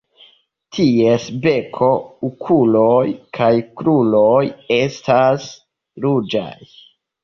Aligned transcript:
Ties 0.77 1.27
beko, 1.43 1.91
okuloj 2.31 3.05
kaj 3.39 3.53
kruroj 3.83 4.45
estas 4.83 5.51
ruĝaj. 6.09 6.55